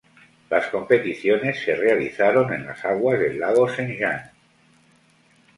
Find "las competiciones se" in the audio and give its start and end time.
0.49-1.75